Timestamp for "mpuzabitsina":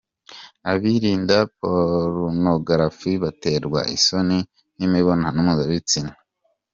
5.47-6.13